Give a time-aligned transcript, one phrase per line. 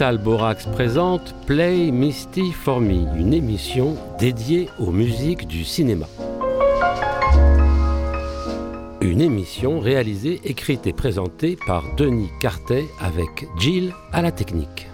[0.00, 6.06] Borax présente Play Misty for Me, une émission dédiée aux musiques du cinéma.
[9.02, 14.89] Une émission réalisée, écrite et présentée par Denis Cartet avec Jill à la technique.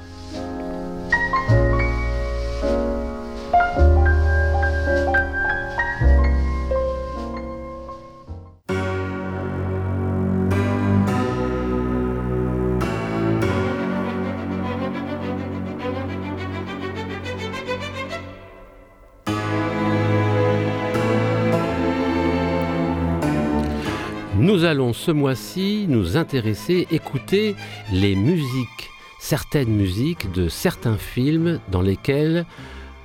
[25.07, 27.55] Ce mois-ci nous intéresser, écouter
[27.93, 28.91] les musiques,
[29.21, 32.45] certaines musiques de certains films dans lesquels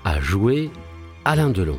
[0.04, 0.72] a joué
[1.26, 1.78] Alain Delon.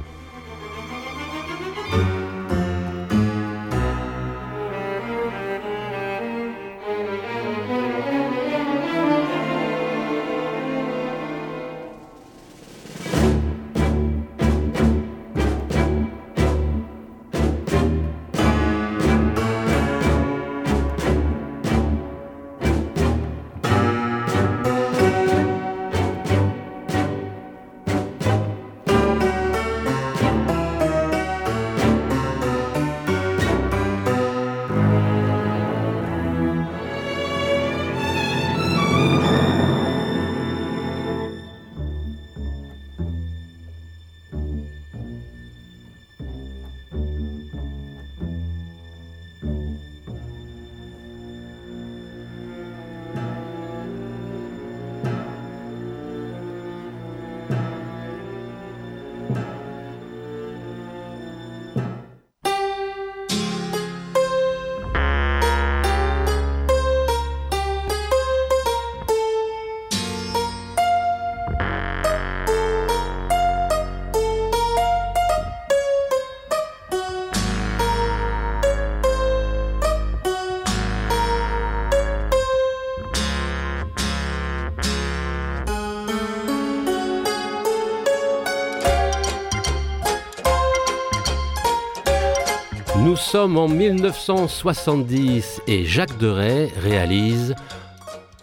[93.33, 97.55] Sommes en 1970 et Jacques Deray réalise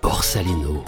[0.02, 0.84] Borsalino.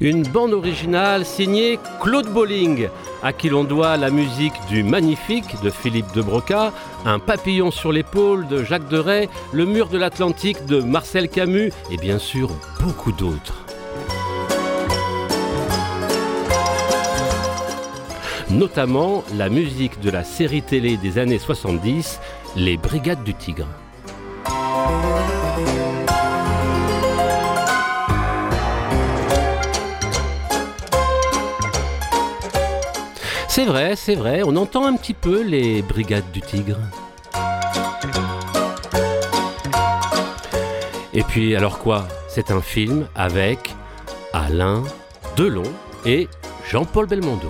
[0.00, 2.90] Une bande originale signée Claude Bolling,
[3.22, 6.72] à qui l'on doit la musique du Magnifique de Philippe de Broca,
[7.04, 11.96] Un papillon sur l'épaule de Jacques Deray, Le mur de l'Atlantique de Marcel Camus et
[11.96, 13.64] bien sûr beaucoup d'autres.
[18.50, 22.20] Notamment la musique de la série télé des années 70,
[22.56, 23.66] Les Brigades du Tigre.
[33.58, 36.78] C'est vrai, c'est vrai, on entend un petit peu les Brigades du Tigre.
[41.12, 42.06] Et puis alors quoi?
[42.28, 43.74] C'est un film avec
[44.32, 44.84] Alain
[45.34, 45.64] Delon
[46.06, 46.28] et
[46.70, 47.48] Jean-Paul Belmondo.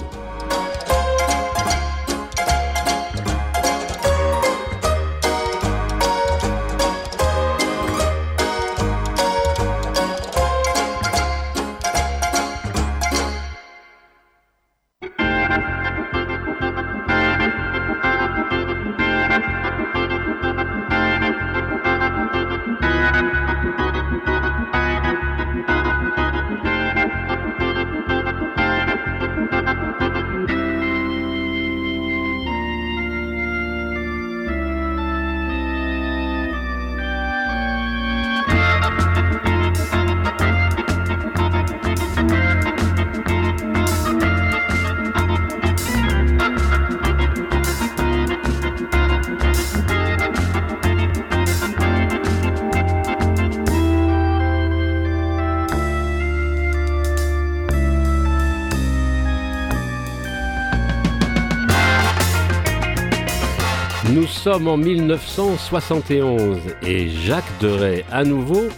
[64.67, 68.69] En 1971 et Jacques Deray à nouveau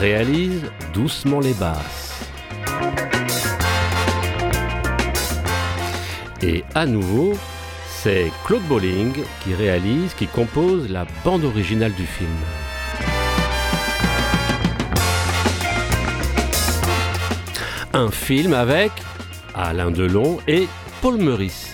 [0.00, 0.62] réalise
[0.94, 2.24] doucement les basses.
[6.40, 7.34] Et à nouveau,
[7.88, 9.12] c'est Claude Bolling
[9.44, 12.30] qui réalise, qui compose la bande originale du film.
[17.92, 18.92] Un film avec
[19.54, 20.68] Alain Delon et
[21.02, 21.67] Paul Meurice.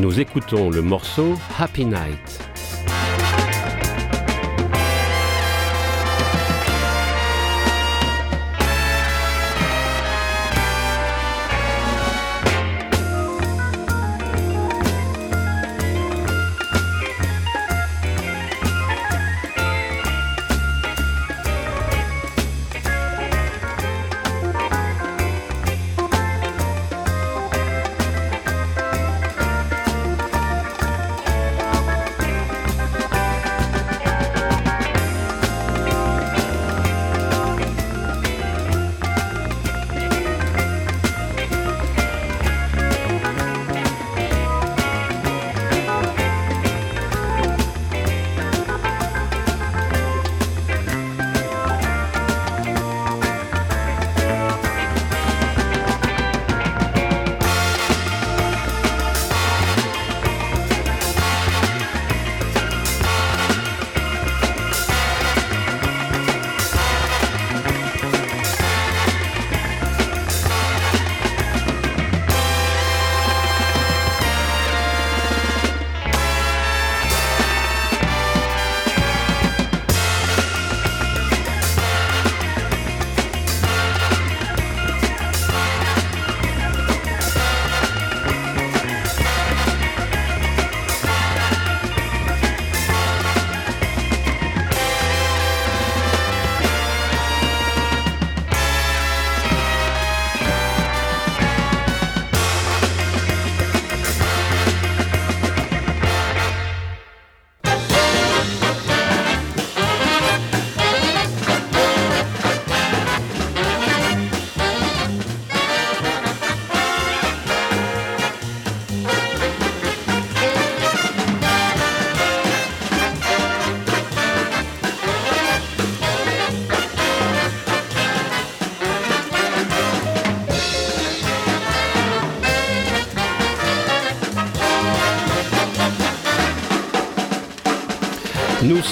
[0.00, 2.49] Nous écoutons le morceau Happy Night.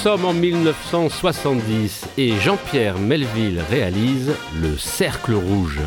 [0.08, 5.80] En 1970 et Jean-Pierre Melville réalise Le Cercle Rouge.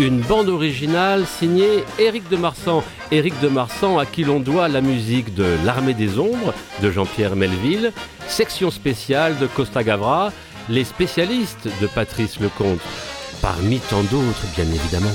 [0.00, 2.82] Une bande originale signée Éric de Marsan.
[3.10, 7.36] Éric de Marsan à qui l'on doit la musique de L'Armée des Ombres de Jean-Pierre
[7.36, 7.92] Melville,
[8.28, 10.32] section spéciale de Costa Gavra,
[10.70, 12.80] les spécialistes de Patrice Lecomte,
[13.42, 15.12] parmi tant d'autres bien évidemment.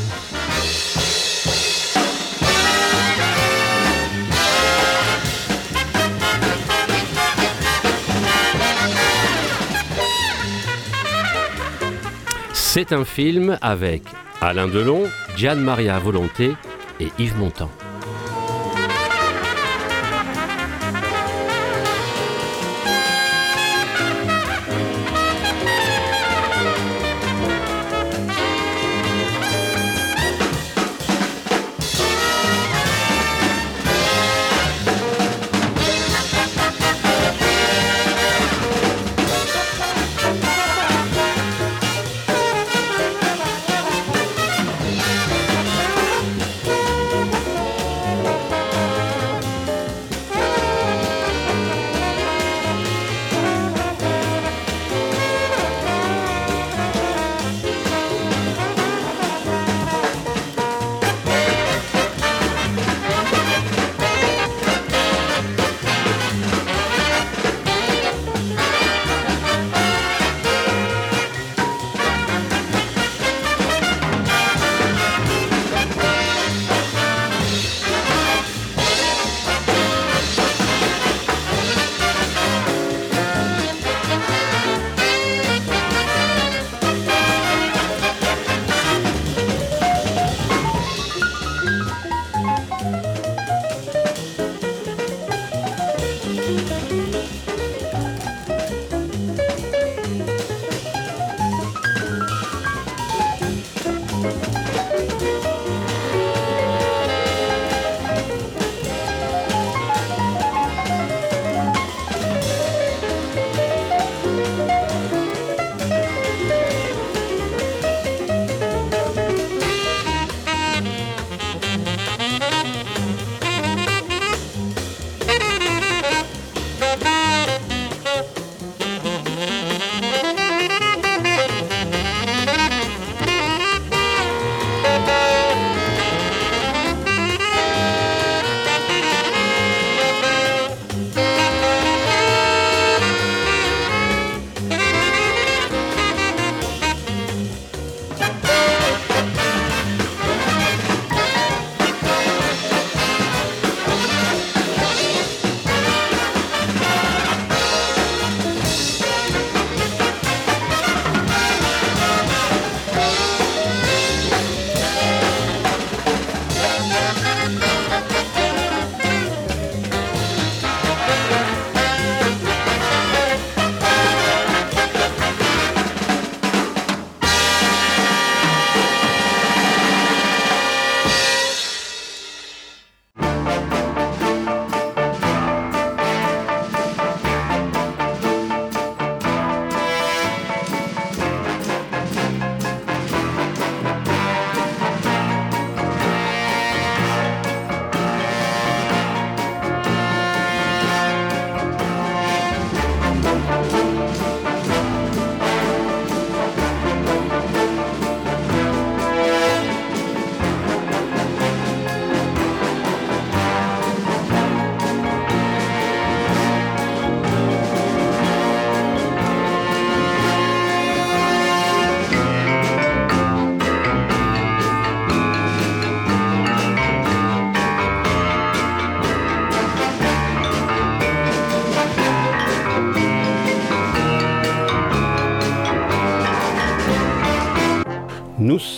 [12.74, 14.02] C'est un film avec
[14.40, 15.04] Alain Delon,
[15.36, 16.54] Diane Maria Volonté
[17.02, 17.70] et Yves Montand.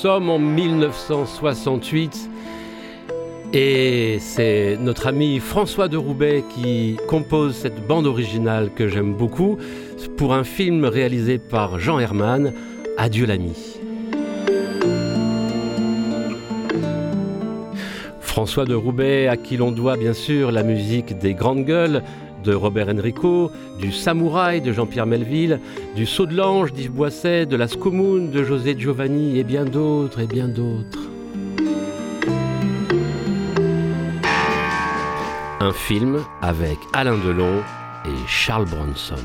[0.03, 2.29] Sommes en 1968
[3.53, 9.57] et c'est notre ami François de Roubaix qui compose cette bande originale que j'aime beaucoup
[10.17, 12.51] pour un film réalisé par Jean Herman,
[12.97, 13.79] Adieu l'ami.
[18.19, 22.03] François de Roubaix, à qui l'on doit bien sûr la musique des Grandes Gueules,
[22.43, 25.59] de Robert Enrico, du Samouraï de Jean-Pierre Melville,
[25.95, 30.19] du Saut de l'Ange d'Yves Boisset, de la Scomoun de José Giovanni et bien d'autres
[30.19, 31.09] et bien d'autres.
[35.59, 37.61] Un film avec Alain Delon
[38.05, 39.15] et Charles Bronson.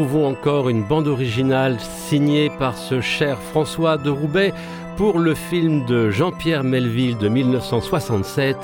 [0.00, 4.54] Retrouvons encore une bande originale signée par ce cher François de Roubaix
[4.96, 8.56] pour le film de Jean-Pierre Melville de 1967,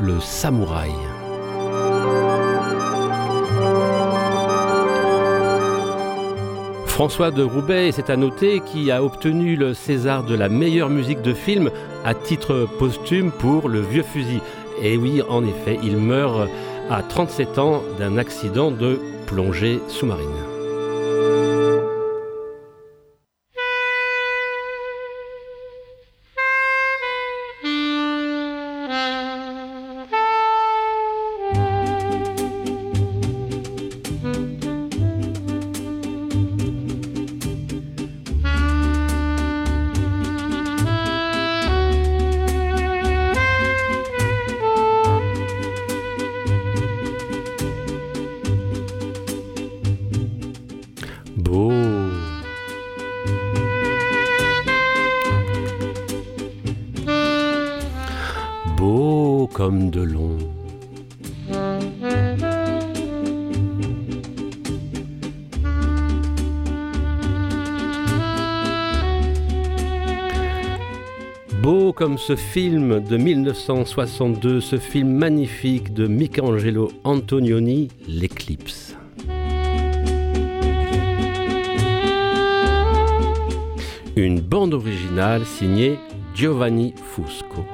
[0.00, 0.92] Le Samouraï.
[6.86, 11.22] François de Roubaix, c'est à noter, qui a obtenu le César de la meilleure musique
[11.22, 11.72] de film
[12.04, 14.40] à titre posthume pour Le Vieux Fusil.
[14.80, 16.48] Et oui, en effet, il meurt
[16.88, 20.53] à 37 ans d'un accident de plongée sous-marine.
[72.04, 78.94] Comme ce film de 1962, ce film magnifique de Michelangelo Antonioni, L'éclipse.
[84.16, 85.98] Une bande originale signée
[86.34, 87.64] Giovanni Fusco.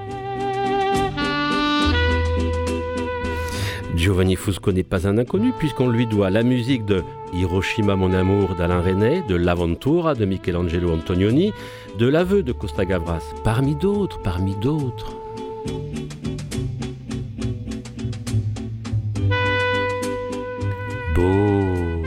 [4.01, 7.03] Giovanni Fusco n'est pas un inconnu puisqu'on lui doit la musique de
[7.35, 11.53] Hiroshima mon amour d'Alain René, de L'Aventura de Michelangelo Antonioni,
[11.99, 15.13] de L'aveu de Costa Gavras, parmi d'autres, parmi d'autres.
[21.15, 22.03] Beau.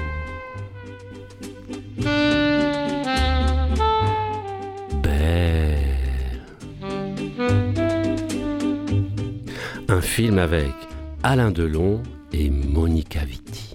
[5.03, 5.77] Belle.
[9.89, 10.73] Un film avec
[11.25, 13.72] Alain Delon et Monica Vitti.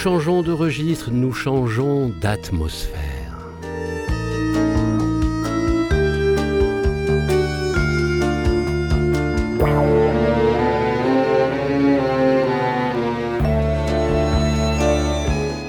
[0.00, 3.36] Changeons de registre, nous changeons d'atmosphère.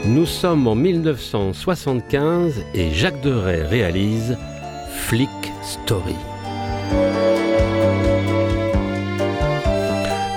[0.06, 4.38] Nous sommes en 1975 et Jacques Deray réalise
[4.94, 5.30] Flick
[5.62, 6.16] Story.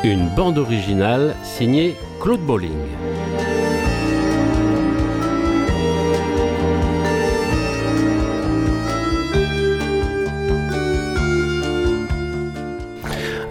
[0.02, 3.13] Une bande originale signée Claude Bolling.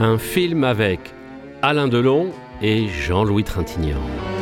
[0.04, 1.00] Un film avec
[1.62, 4.33] Alain Delon et Jean-Louis Trintignant.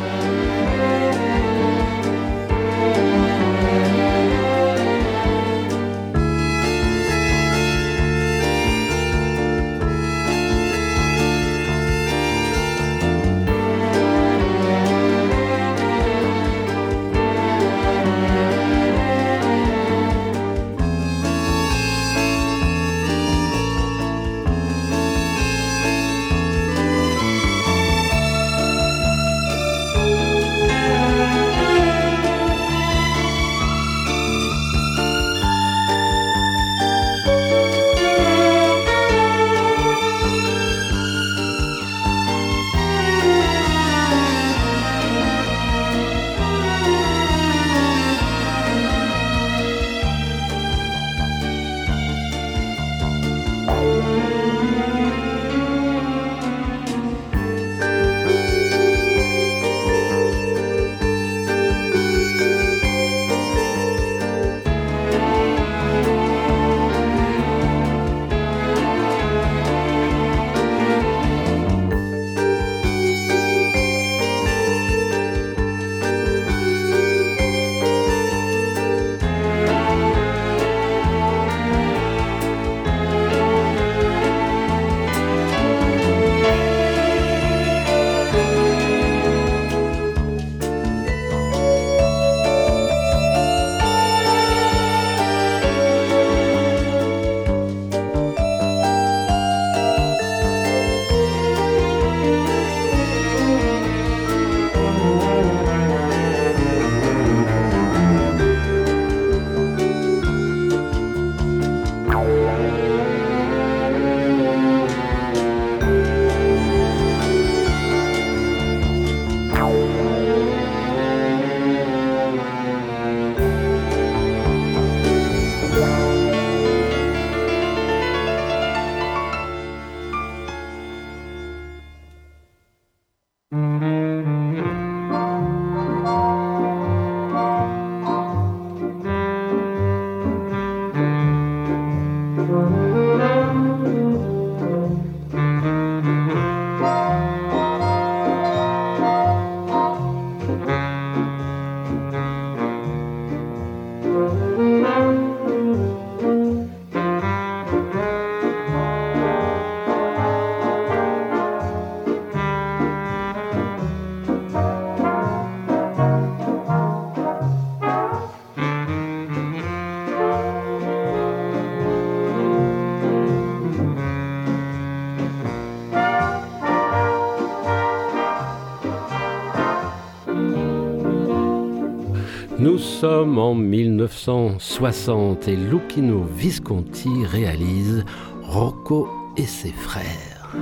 [183.02, 188.04] Sommes en 1960 et Lucchino Visconti réalise
[188.44, 190.54] Rocco et ses frères.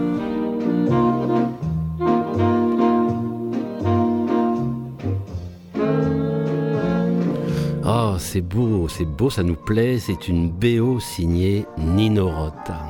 [7.85, 12.89] Oh, c'est beau, c'est beau, ça nous plaît, c'est une BO signée Nino Rota.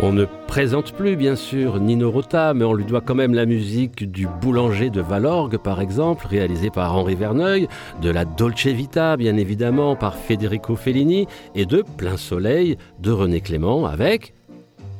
[0.00, 3.46] On ne présente plus bien sûr Nino Rota, mais on lui doit quand même la
[3.46, 7.66] musique du Boulanger de Valorgue par exemple, réalisé par Henri Verneuil,
[8.00, 13.40] de la Dolce Vita bien évidemment par Federico Fellini, et de Plein Soleil de René
[13.40, 14.34] Clément avec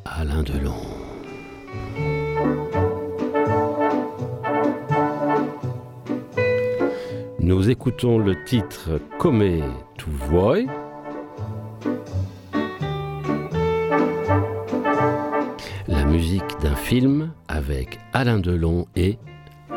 [0.04, 0.74] Alain Delon.
[7.38, 9.62] Nous écoutons le titre Come
[9.96, 10.87] tu vuoi?
[16.08, 19.18] Musique d'un film avec Alain Delon et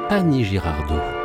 [0.10, 1.21] Annie Girardot.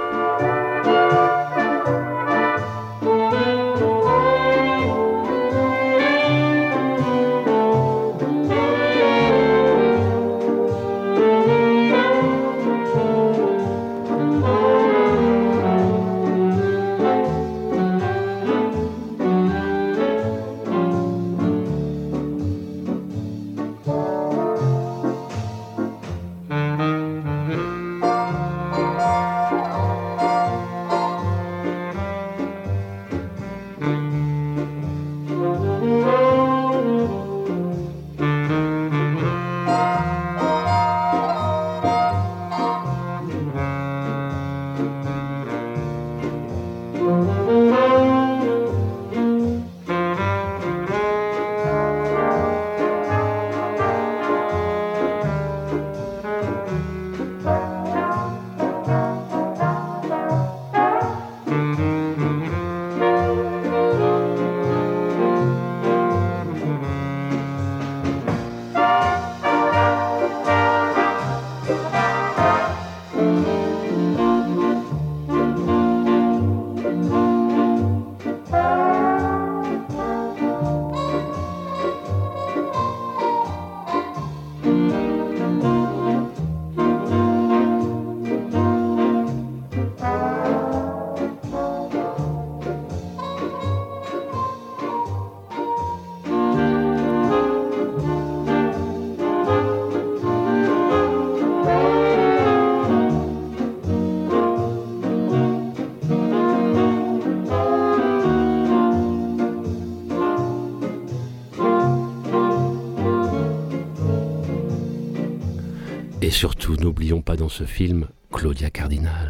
[116.27, 119.26] Et surtout, n'oublions pas dans ce film Claudia Cardinal.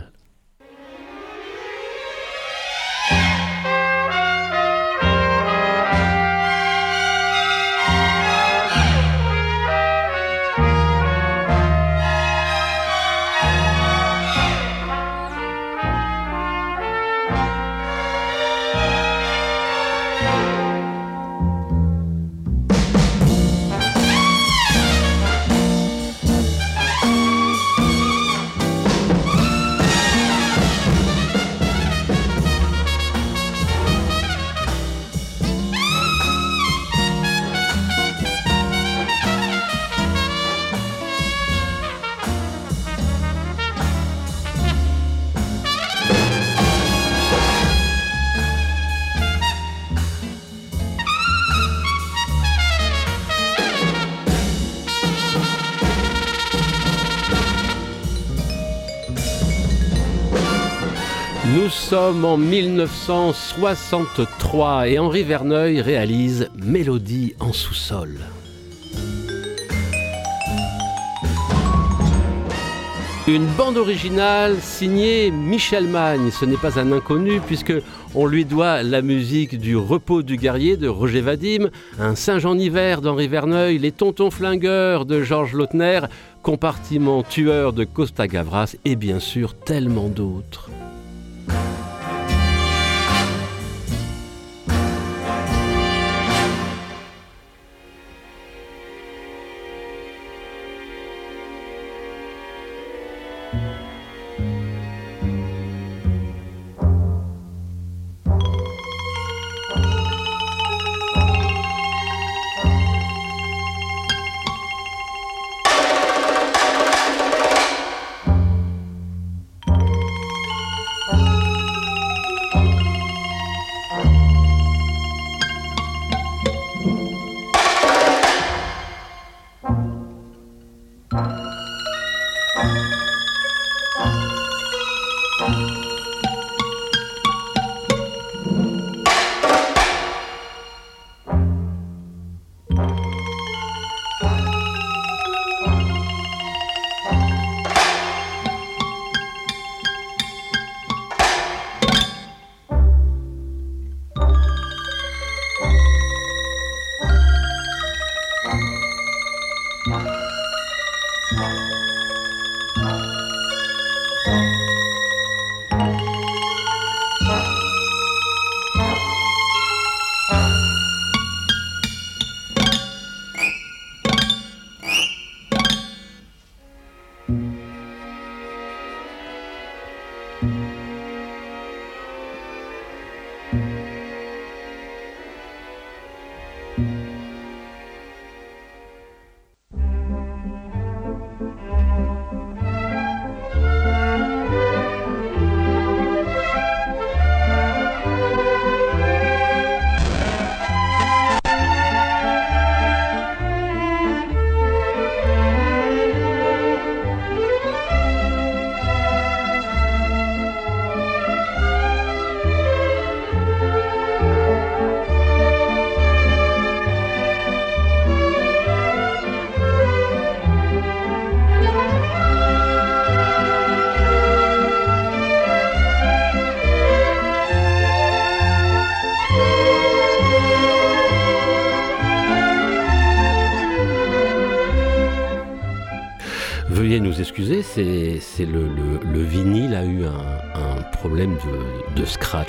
[62.24, 68.18] En 1963 et Henri Verneuil réalise Mélodie en sous-sol.
[73.28, 76.30] Une bande originale signée Michel Magne.
[76.30, 77.72] Ce n'est pas un inconnu puisque
[78.14, 83.00] on lui doit la musique du Repos du guerrier de Roger Vadim, un Saint-Jean hiver
[83.00, 86.02] d'Henri Verneuil, les Tontons flingueurs de Georges Lautner,
[86.42, 90.70] Compartiment tueur de Costa Gavras et bien sûr tellement d'autres.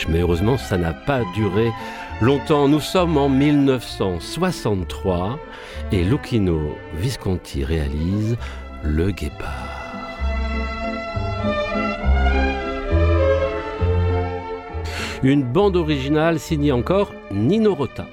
[0.08, 1.72] Mais heureusement ça n'a pas duré
[2.22, 2.68] longtemps.
[2.68, 5.40] Nous sommes en 1963
[5.92, 8.38] et Lucchino Visconti réalise
[8.84, 9.74] Le Guépard.
[15.24, 18.06] Une bande originale signée encore Nino Rota.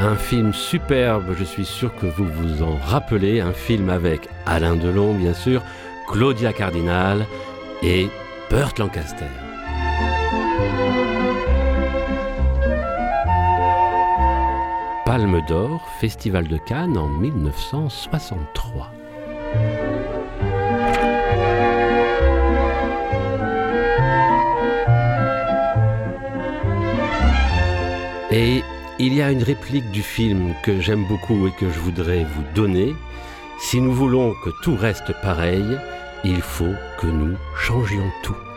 [0.00, 4.76] Un film superbe, je suis sûr que vous vous en rappelez, un film avec Alain
[4.76, 5.62] Delon bien sûr,
[6.10, 7.26] Claudia Cardinal
[7.82, 8.08] et
[8.48, 9.26] Burt Lancaster.
[15.04, 18.90] Palme d'Or, Festival de Cannes en 1963.
[28.30, 28.62] Et
[28.98, 32.44] il y a une réplique du film que j'aime beaucoup et que je voudrais vous
[32.54, 32.94] donner.
[33.60, 35.78] Si nous voulons que tout reste pareil,
[36.24, 38.47] il faut que nous changions tout.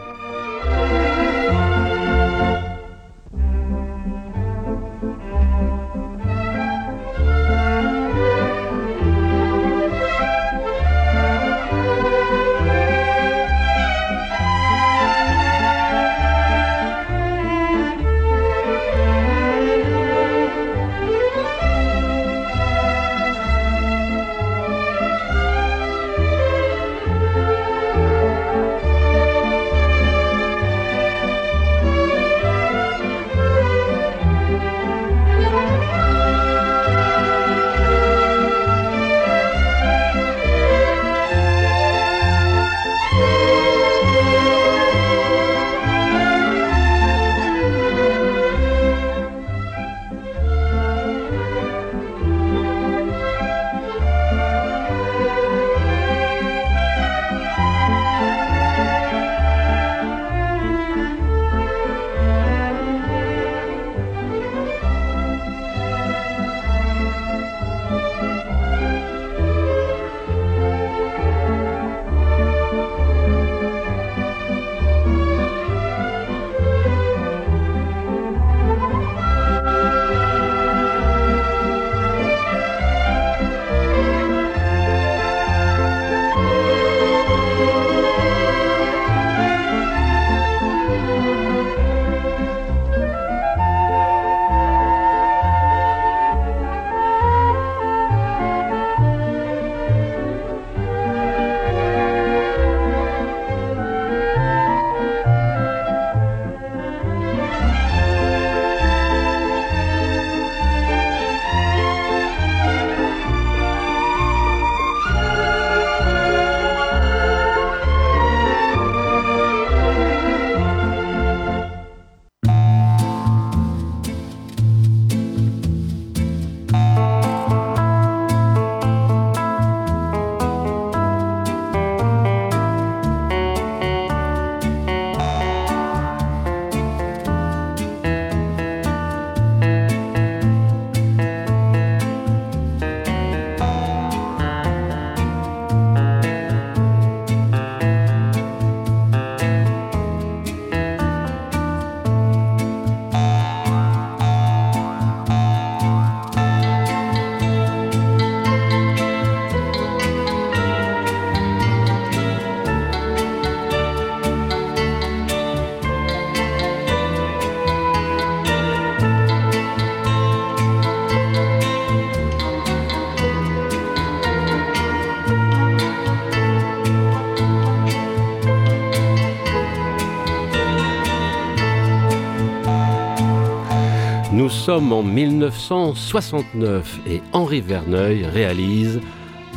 [184.62, 189.02] Sommes en 1969 et Henri Verneuil réalise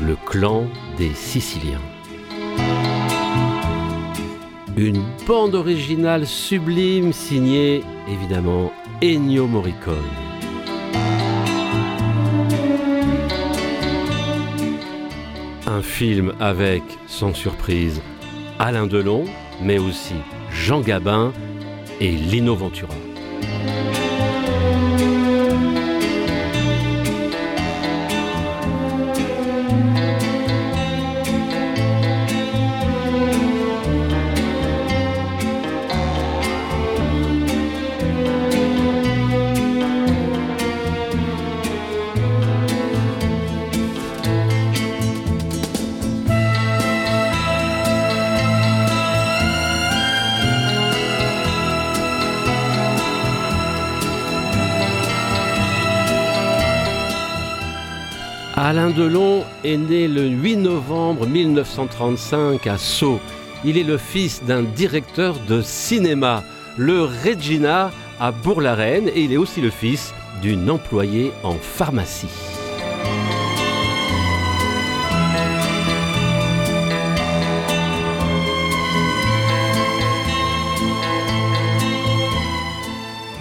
[0.01, 0.65] Le clan
[0.97, 1.83] des Siciliens.
[4.79, 9.95] Une bande originale sublime signée évidemment Ennio Morricone.
[15.67, 18.01] Un film avec, sans surprise,
[18.59, 19.27] Alain Delon,
[19.61, 20.15] mais aussi
[20.51, 21.35] Jean Gabin
[22.01, 22.95] et Lino Ventura.
[58.65, 63.21] Alain Delon est né le 8 novembre 1935 à Sceaux.
[63.63, 66.43] Il est le fils d'un directeur de cinéma,
[66.79, 72.54] le Regina à Bourg-la-Reine, et il est aussi le fils d'une employée en pharmacie.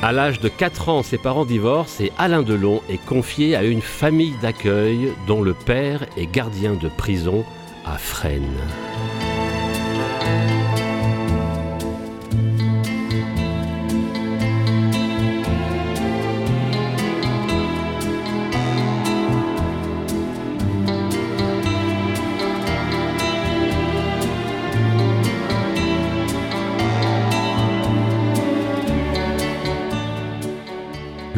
[0.04, 3.82] À l'âge de 4 ans, ses parents divorcent et Alain Delon est confié à une
[3.82, 7.46] famille d'accueil dont le père est gardien de prison
[7.86, 8.44] à Fresnes.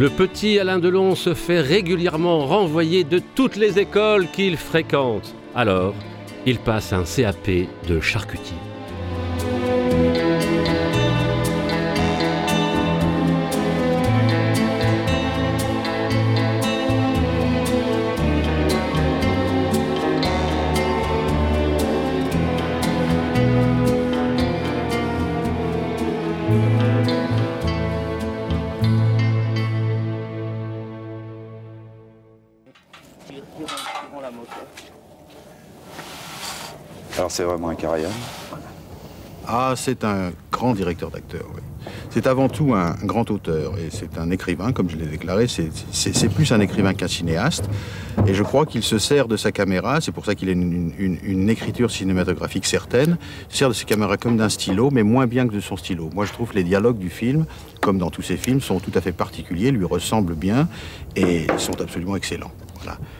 [0.05, 5.33] Le petit Alain Delon se fait régulièrement renvoyer de toutes les écoles qu'il fréquente.
[5.55, 5.95] Alors,
[6.45, 8.55] il passe un CAP de charcutier.
[37.35, 38.09] C'est vraiment un carrière.
[39.45, 41.61] Ah, c'est un grand directeur d'acteurs, oui.
[42.09, 45.47] C'est avant tout un grand auteur et c'est un écrivain, comme je l'ai déclaré.
[45.47, 47.69] C'est- plus un écrivain qu'un cinéaste.
[48.25, 51.49] Et je crois qu'il se sert de sa caméra, c'est pour ça qu'il a une,
[51.49, 53.17] écriture cinématographique certaine,
[53.49, 55.77] il se sert de sa caméra comme d'un stylo, mais moins bien que de son
[55.77, 56.09] stylo.
[56.15, 57.45] Moi, je trouve les dialogues du film,
[57.81, 60.69] comme dans tous ses films, sont tout à fait particuliers, lui ressemblent bien
[61.17, 62.51] et sont absolument excellents.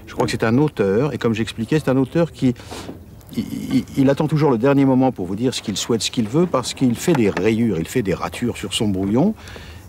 [0.07, 2.53] Je crois que c'est un auteur, et comme j'expliquais, c'est un auteur qui,
[3.97, 6.45] il, attend toujours le dernier moment pour vous dire ce qu'il souhaite, ce qu'il veut,
[6.45, 9.33] parce qu'il fait des rayures, il fait des ratures sur son brouillon.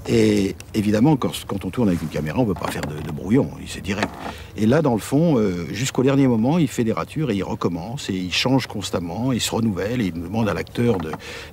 [0.09, 1.33] Et évidemment, quand,
[1.65, 4.09] on tourne avec une caméra, on ne peut pas faire de, brouillon, c'est direct.
[4.57, 7.43] Et là, dans le fond, euh, jusqu'au dernier moment, il fait des ratures et il
[7.43, 10.99] recommence, et il change constamment, il se renouvelle, et il demande à l'acteur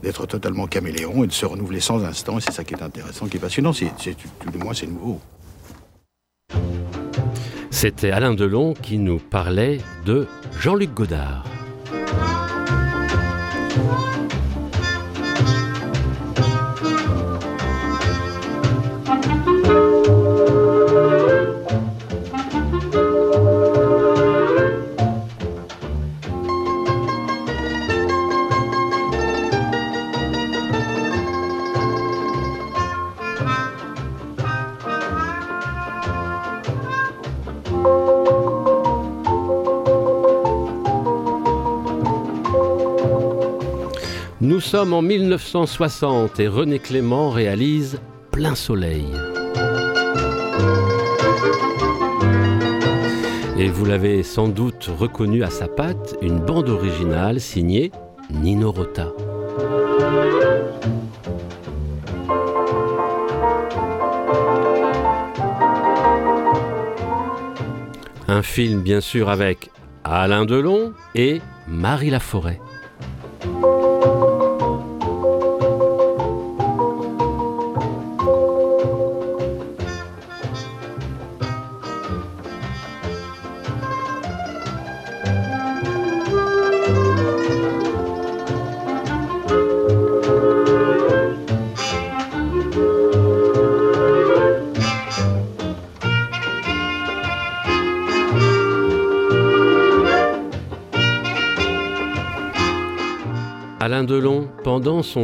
[0.04, 3.38] d'être totalement caméléon et de se renouveler sans instant, c'est ça qui est intéressant, qui
[3.38, 5.20] est passionnant, c'est- tout du moins c'est nouveau.
[7.72, 10.28] C'était Alain Delon qui nous parlait de
[10.60, 11.44] Jean-Luc Godard.
[12.16, 12.43] Bye.
[44.44, 49.06] Nous sommes en 1960 et René Clément réalise Plein Soleil.
[53.58, 57.94] Et vous l'avez sans doute reconnu à sa patte, une bande originale signée
[58.32, 59.14] Nino Rota.
[68.28, 69.72] Un film bien sûr avec
[70.04, 71.40] Alain Delon et
[71.70, 72.60] Marie Laforêt.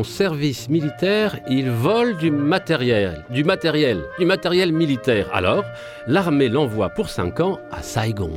[0.04, 5.28] Service militaire, il vole du matériel, du matériel, du matériel militaire.
[5.34, 5.64] Alors,
[6.08, 8.32] l'armée l'envoie pour 5 ans à Saigon.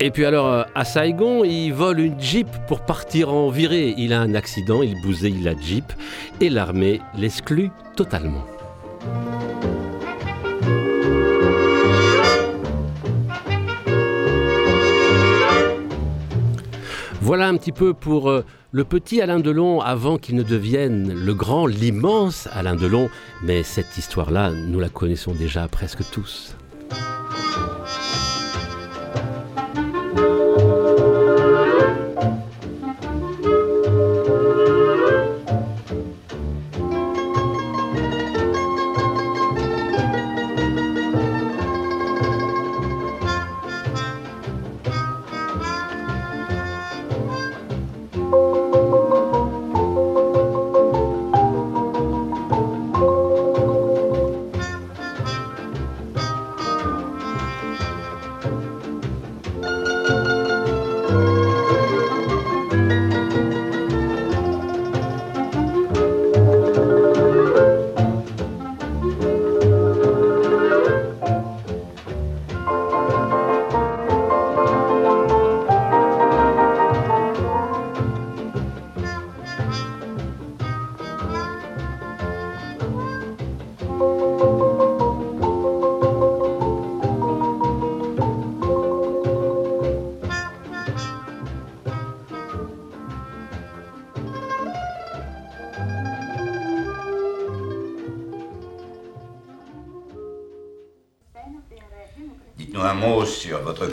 [0.00, 3.94] Et puis alors, euh, à Saigon, il vole une Jeep pour partir en virée.
[3.96, 5.84] Il a un accident, il bousille la Jeep
[6.40, 8.44] et l'armée l'exclut totalement.
[17.32, 21.32] Voilà un petit peu pour euh, le petit Alain Delon avant qu'il ne devienne le
[21.32, 23.08] grand, l'immense Alain Delon.
[23.42, 26.54] Mais cette histoire-là, nous la connaissons déjà presque tous.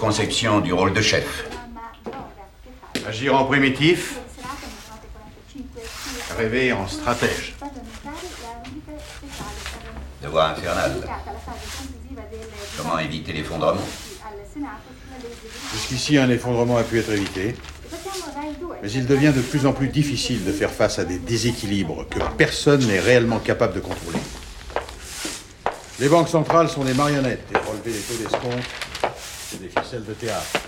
[0.10, 1.46] Conception du rôle de chef.
[3.08, 4.16] Agir en primitif,
[6.36, 7.54] rêver en stratège.
[10.24, 10.94] Devoir infernal.
[12.76, 13.88] Comment éviter l'effondrement?
[15.74, 17.56] Jusqu'ici, un effondrement a pu être évité,
[18.82, 22.18] mais il devient de plus en plus difficile de faire face à des déséquilibres que
[22.36, 24.18] personne n'est réellement capable de contrôler.
[26.00, 28.89] Les banques centrales sont des marionnettes et relever les taux d'escompte,
[29.90, 30.60] ficelles de théâtre.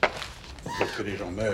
[0.00, 1.52] Pour que les gens meurent.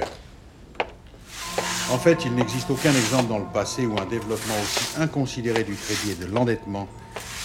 [1.90, 5.74] En fait, il n'existe aucun exemple dans le passé où un développement aussi inconsidéré du
[5.74, 6.86] crédit et de l'endettement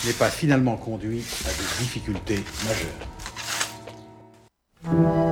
[0.05, 2.43] n'ait pas finalement conduit à des difficultés
[4.84, 5.25] majeures.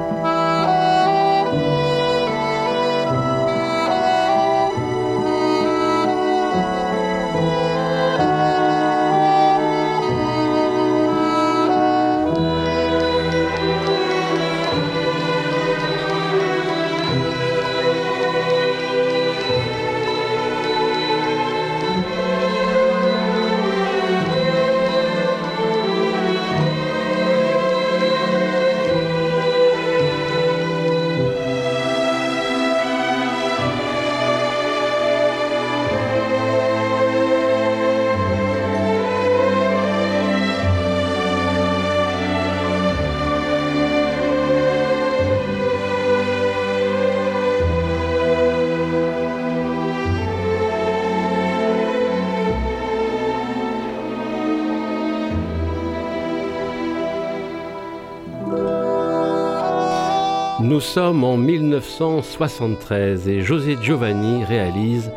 [60.84, 65.12] Sommes en 1973 et José Giovanni réalise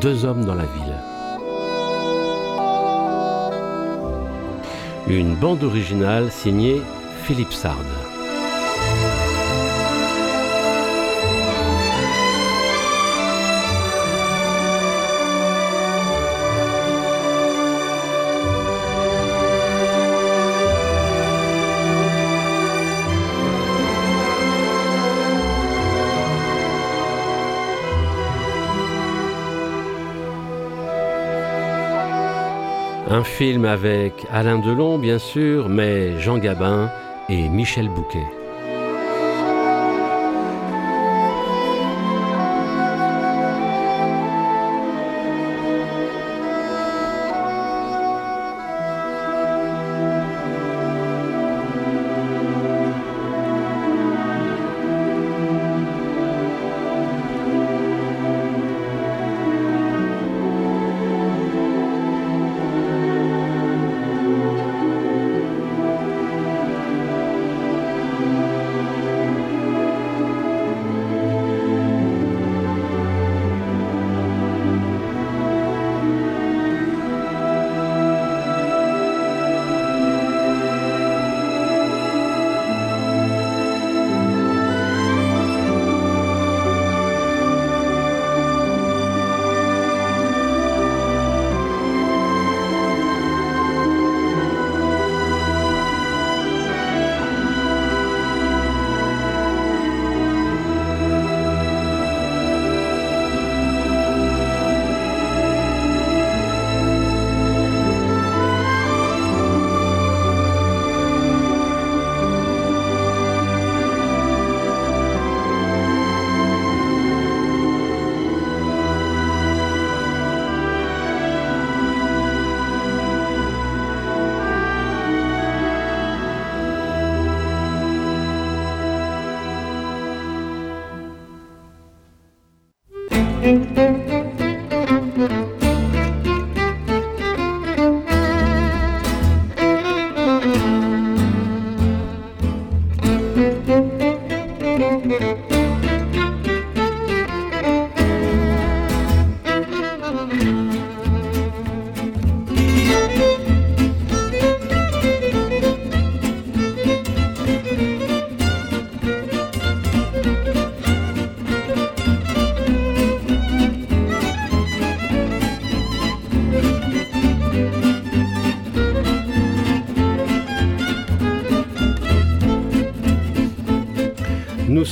[0.00, 0.96] Deux hommes dans la ville.
[5.08, 6.80] Une bande originale signée
[7.24, 8.07] Philippe Sard.
[33.18, 36.88] Un film avec Alain Delon, bien sûr, mais Jean Gabin
[37.28, 38.37] et Michel Bouquet.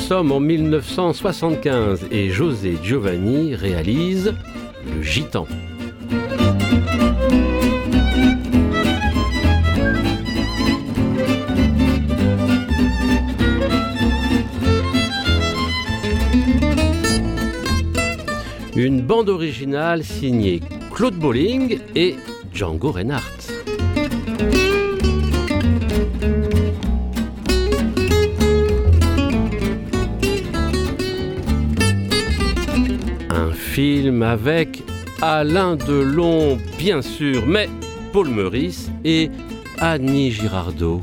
[0.06, 4.34] Sommes en 1975 et José Giovanni réalise
[4.84, 5.48] Le Gitan.
[18.76, 20.60] Une bande originale signée
[20.94, 22.14] Claude Bolling et
[22.54, 23.35] Django Reinhardt.
[33.76, 34.82] Film avec
[35.20, 37.68] Alain Delon, bien sûr, mais
[38.10, 39.28] Paul Meurice et
[39.78, 41.02] Annie Girardot.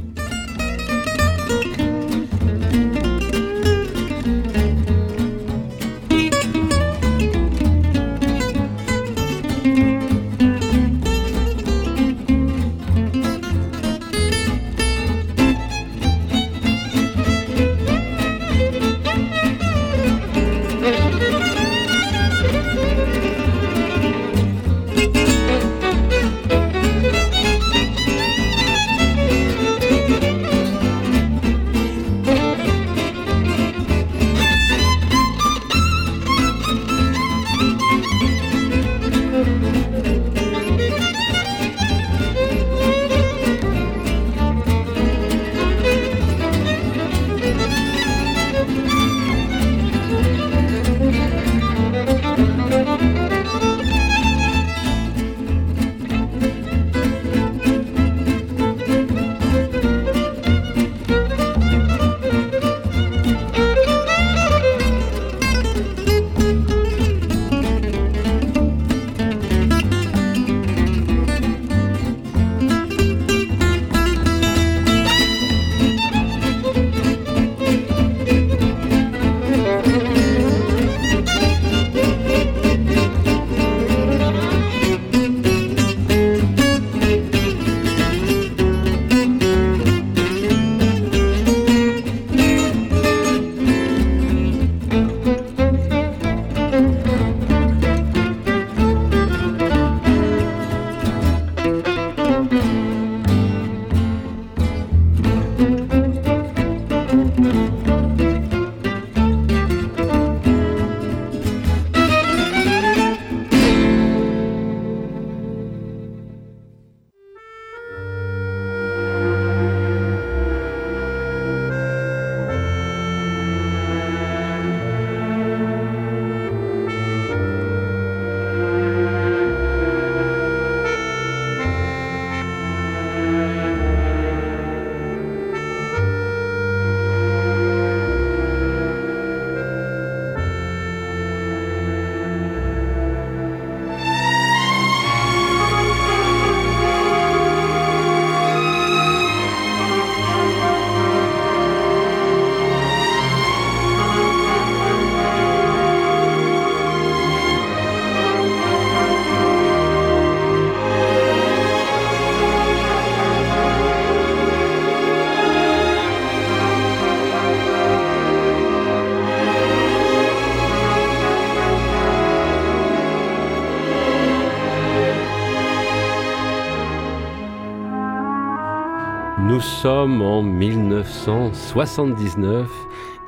[179.83, 182.69] Sommes en 1979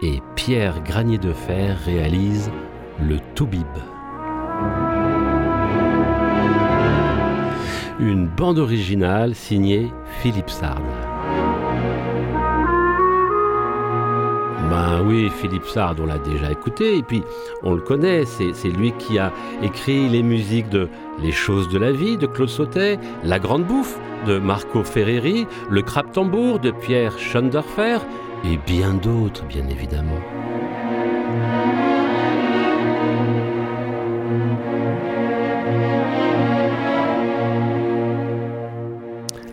[0.01, 2.49] et Pierre Granier de Fer réalise
[2.97, 3.67] le Toubib.
[7.99, 9.91] Une bande originale signée
[10.21, 11.04] Philippe Sard.
[14.69, 17.23] Ben oui, Philippe Sard, on l'a déjà écouté, et puis
[17.63, 20.89] on le connaît, c'est lui qui a écrit les musiques de
[21.21, 23.97] Les choses de la vie de Claude Sautet, La Grande Bouffe
[24.27, 27.99] de Marco Ferreri, Le Crabe Tambour de Pierre Schonderfer
[28.43, 30.19] et bien d'autres, bien évidemment.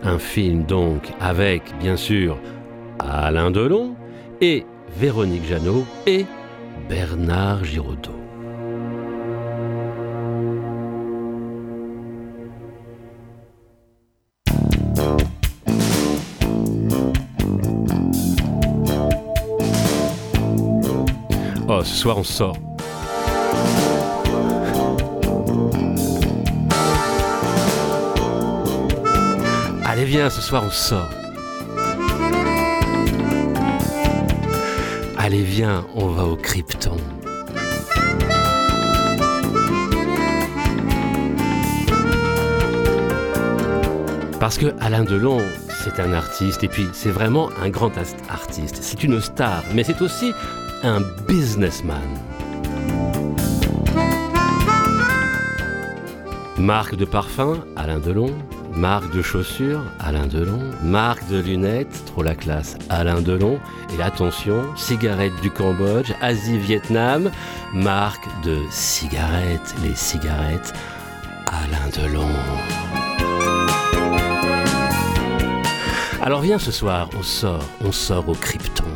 [0.03, 2.37] Un film donc avec, bien sûr,
[2.99, 3.95] Alain Delon
[4.41, 4.65] et
[4.97, 6.25] Véronique Jeannot et
[6.89, 8.23] Bernard Giraudot.
[21.83, 22.57] ce soir on sort.
[29.85, 31.22] Allez viens, ce soir on sort.
[35.33, 36.95] Allez viens, on va au Krypton.
[44.39, 45.41] Parce que Alain Delon,
[45.83, 47.89] c'est un artiste, et puis c'est vraiment un grand
[48.29, 48.77] artiste.
[48.83, 50.33] C'est une star, mais c'est aussi
[50.83, 51.97] un businessman.
[56.59, 58.35] Marque de parfum, Alain Delon.
[58.75, 60.59] Marque de chaussures, Alain Delon.
[60.81, 63.59] Marque de lunettes, trop la classe, Alain Delon.
[63.97, 67.29] Et attention, cigarettes du Cambodge, Asie-Vietnam.
[67.73, 70.73] Marque de cigarettes, les cigarettes,
[71.47, 72.27] Alain Delon.
[76.21, 78.92] Alors viens ce soir, on sort, on sort au Krypton.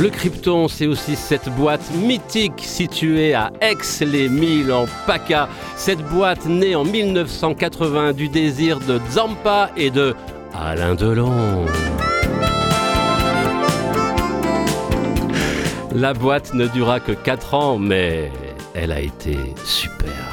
[0.00, 5.48] Le Krypton, c'est aussi cette boîte mythique située à Aix-les-Milles en PACA.
[5.74, 10.14] Cette boîte née en 1980 du désir de Zampa et de
[10.54, 11.66] Alain Delon.
[15.92, 18.30] La boîte ne dura que 4 ans, mais
[18.74, 20.27] elle a été superbe.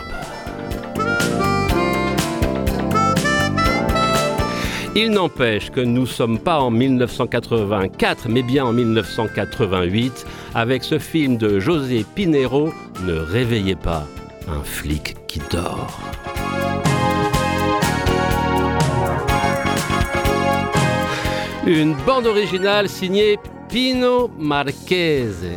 [4.97, 10.99] Il n'empêche que nous ne sommes pas en 1984, mais bien en 1988, avec ce
[10.99, 12.73] film de José Pinero,
[13.03, 14.07] Ne réveillez pas
[14.47, 15.99] un flic qui dort.
[21.67, 23.37] Une bande originale signée
[23.67, 25.49] Pino Marchese.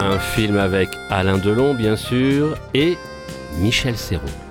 [0.00, 2.98] Un film avec Alain Delon, bien sûr, et
[3.58, 4.41] Michel Serrault.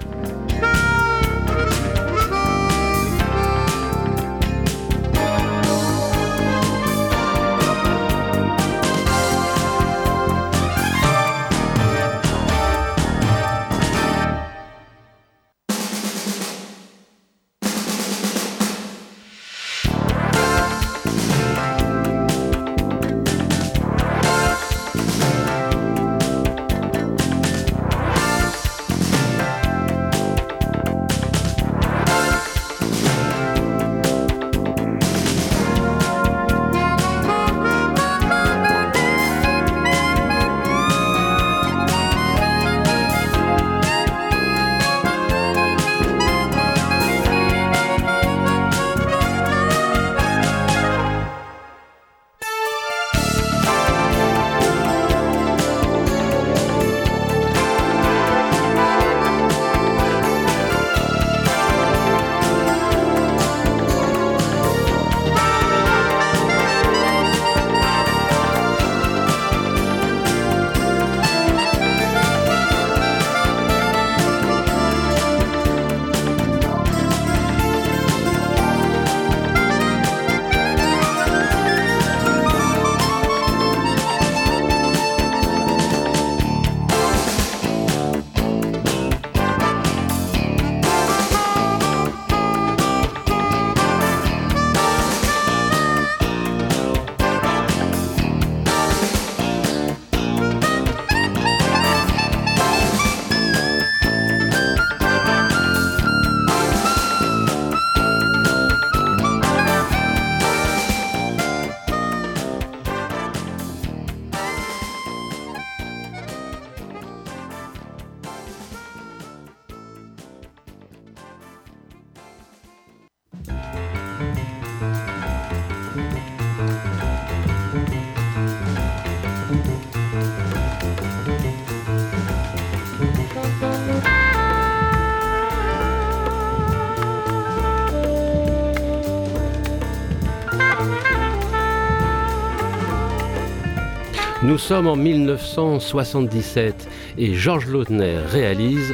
[144.51, 148.93] Nous sommes en 1977 et Georges Lautner réalise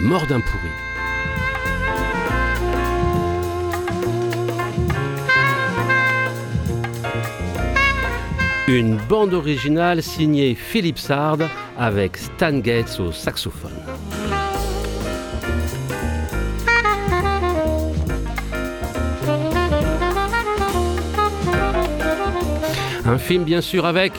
[0.00, 0.70] Mort d'un pourri.
[8.66, 13.72] Une bande originale signée Philippe Sard avec Stan Getz au saxophone.
[23.04, 24.14] Un film bien sûr avec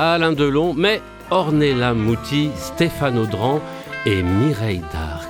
[0.00, 3.60] Alain Delon, mais Ornella Mouti, Stéphane Audran
[4.06, 5.29] et Mireille Darc.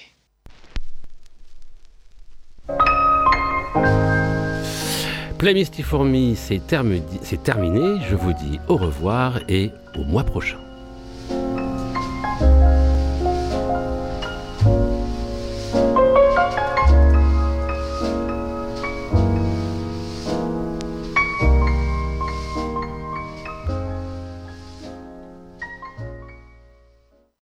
[5.41, 7.99] Play Misty for Me, c'est termi- c'est terminé.
[8.07, 10.59] Je vous dis au revoir et au mois prochain.